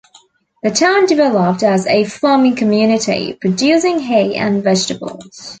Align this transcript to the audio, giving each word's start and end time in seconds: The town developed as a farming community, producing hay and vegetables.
The 0.63 0.71
town 0.71 1.05
developed 1.05 1.61
as 1.61 1.85
a 1.85 2.05
farming 2.05 2.55
community, 2.55 3.33
producing 3.33 3.99
hay 3.99 4.33
and 4.33 4.63
vegetables. 4.63 5.47